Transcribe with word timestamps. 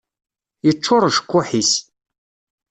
Yeččur 0.65 1.01
ucekkuḥ-is. 1.07 1.71